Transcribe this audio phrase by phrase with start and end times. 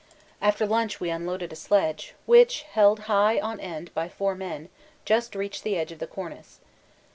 [0.41, 4.69] After lunch we unloaded a sledge, which, held high on end by four men,
[5.05, 6.59] just reached the edge of the cornice.